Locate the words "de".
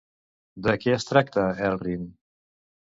0.69-0.75